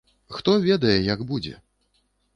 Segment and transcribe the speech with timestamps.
[0.37, 1.53] Хто ведае, як будзе?